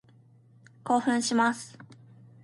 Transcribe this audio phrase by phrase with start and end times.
[0.83, 1.77] 興奮します。